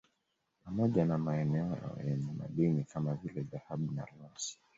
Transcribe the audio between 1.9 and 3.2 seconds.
yenye madini kama